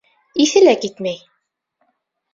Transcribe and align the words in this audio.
Иҫе 0.45 0.63
лә 0.63 0.73
китмәй. 0.85 1.21